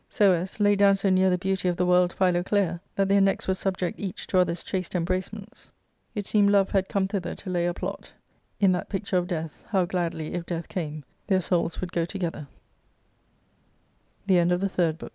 So 0.09 0.33
as, 0.33 0.59
laid 0.59 0.79
down 0.79 0.95
so 0.95 1.11
near 1.11 1.29
the 1.29 1.37
beauty 1.37 1.67
of 1.67 1.77
the 1.77 1.85
world 1.85 2.11
Philoclea 2.11 2.81
that 2.95 3.07
their 3.07 3.21
necks 3.21 3.47
were 3.47 3.53
subject 3.53 3.99
each 3.99 4.25
to 4.25 4.39
other's 4.39 4.63
chaste 4.63 4.95
embracements, 4.95 5.67
ARCADIA.—Book 5.67 6.15
IIL 6.15 6.19
4^3 6.19 6.19
it 6.19 6.25
seemed 6.25 6.49
love 6.49 6.71
had 6.71 6.89
come 6.89 7.07
thither 7.07 7.35
to 7.35 7.49
lay 7.51 7.67
a 7.67 7.73
plot, 7.75 8.11
in 8.59 8.71
that 8.71 8.89
picture 8.89 9.17
of 9.17 9.27
death, 9.27 9.51
how 9.67 9.85
gladly, 9.85 10.33
if 10.33 10.47
death 10.47 10.67
came, 10.67 11.03
their 11.27 11.39
souls 11.39 11.81
would 11.81 11.91
go 11.91 12.05
togethe 12.07 12.47